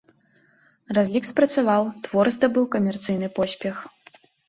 [0.99, 3.75] Разлік спрацаваў, твор здабыў камерцыйны поспех.